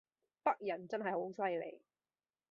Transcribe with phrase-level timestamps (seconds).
[0.41, 1.79] 北人真係好犀利